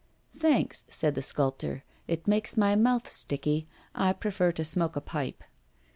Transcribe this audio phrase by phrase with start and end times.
[0.35, 3.67] 'Thanks,' said the sculptor, 'it makes my mouth sticky.
[3.93, 5.43] I prefer to smoke a pipe.